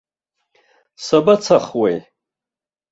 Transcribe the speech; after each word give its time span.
Сабацахуеи. 1.05 1.97